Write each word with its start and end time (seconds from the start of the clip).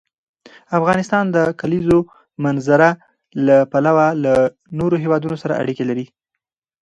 افغانستان 0.77 1.25
د 1.29 1.35
د 1.35 1.37
کلیزو 1.61 1.99
منظره 2.43 2.89
له 3.45 3.57
پلوه 3.71 4.05
له 4.23 4.33
نورو 4.79 4.95
هېوادونو 5.03 5.35
سره 5.43 5.57
اړیکې 5.61 5.83
لري. 5.89 6.05